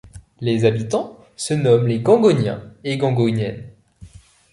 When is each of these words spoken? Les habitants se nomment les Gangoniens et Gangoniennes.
Les 0.39 0.65
habitants 0.65 1.19
se 1.35 1.53
nomment 1.53 1.85
les 1.85 1.99
Gangoniens 2.01 2.63
et 2.83 2.97
Gangoniennes. 2.97 3.69